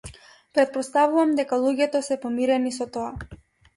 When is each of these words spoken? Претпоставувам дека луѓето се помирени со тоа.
Претпоставувам 0.57 1.35
дека 1.41 1.61
луѓето 1.67 2.03
се 2.09 2.19
помирени 2.25 2.77
со 2.79 2.93
тоа. 2.97 3.41